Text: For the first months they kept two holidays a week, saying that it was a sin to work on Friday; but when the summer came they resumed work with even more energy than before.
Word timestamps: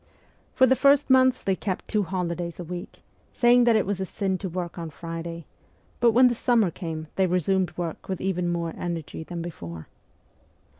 For 0.55 0.65
the 0.65 0.75
first 0.75 1.11
months 1.11 1.43
they 1.43 1.55
kept 1.55 1.87
two 1.87 2.01
holidays 2.01 2.59
a 2.59 2.63
week, 2.63 3.03
saying 3.31 3.65
that 3.65 3.75
it 3.75 3.85
was 3.85 3.99
a 3.99 4.05
sin 4.07 4.39
to 4.39 4.49
work 4.49 4.79
on 4.79 4.89
Friday; 4.89 5.45
but 5.99 6.09
when 6.09 6.27
the 6.27 6.33
summer 6.33 6.71
came 6.71 7.05
they 7.17 7.27
resumed 7.27 7.77
work 7.77 8.09
with 8.09 8.19
even 8.19 8.49
more 8.49 8.73
energy 8.75 9.21
than 9.23 9.43
before. 9.43 9.89